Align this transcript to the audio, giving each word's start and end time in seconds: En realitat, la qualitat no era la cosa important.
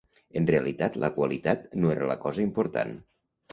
En 0.39 0.45
realitat, 0.51 0.97
la 1.03 1.11
qualitat 1.19 1.69
no 1.83 1.93
era 1.99 2.11
la 2.15 2.19
cosa 2.27 2.45
important. 2.49 2.99